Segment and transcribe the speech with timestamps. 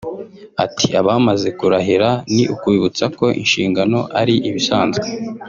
[0.65, 5.07] Ati “abamaze kurahira ni ukubibutsa ko inshingano ari ibisanzwe